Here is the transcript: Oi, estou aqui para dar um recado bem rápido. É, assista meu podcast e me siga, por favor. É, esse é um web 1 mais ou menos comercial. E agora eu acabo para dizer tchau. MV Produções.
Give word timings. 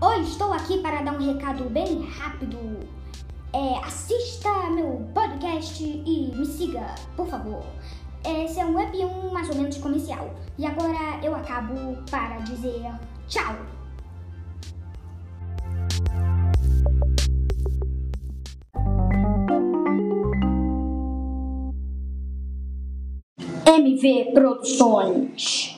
Oi, 0.00 0.20
estou 0.20 0.52
aqui 0.52 0.78
para 0.78 1.02
dar 1.02 1.12
um 1.12 1.18
recado 1.18 1.68
bem 1.68 2.02
rápido. 2.02 2.56
É, 3.52 3.84
assista 3.84 4.48
meu 4.70 5.04
podcast 5.12 5.82
e 5.82 6.32
me 6.36 6.46
siga, 6.46 6.94
por 7.16 7.26
favor. 7.26 7.64
É, 8.22 8.44
esse 8.44 8.60
é 8.60 8.64
um 8.64 8.76
web 8.76 8.96
1 8.96 9.32
mais 9.32 9.48
ou 9.48 9.56
menos 9.56 9.76
comercial. 9.78 10.32
E 10.56 10.64
agora 10.64 11.18
eu 11.20 11.34
acabo 11.34 11.74
para 12.08 12.38
dizer 12.42 12.92
tchau. 13.26 13.56
MV 23.66 24.30
Produções. 24.32 25.77